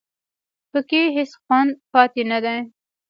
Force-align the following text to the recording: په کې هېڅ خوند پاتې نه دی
په 0.71 0.79
کې 0.89 1.01
هېڅ 1.15 1.31
خوند 1.41 1.71
پاتې 1.91 2.21
نه 2.31 2.39
دی 2.45 2.57